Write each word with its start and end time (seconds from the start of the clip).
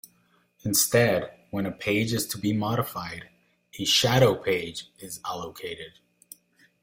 Instead, 0.63 1.31
when 1.51 1.67
a 1.67 1.71
page 1.71 2.11
is 2.11 2.25
to 2.25 2.39
be 2.39 2.53
modified, 2.53 3.29
a 3.77 3.85
shadow 3.85 4.33
page 4.33 4.89
is 4.97 5.19
allocated. 5.23 5.91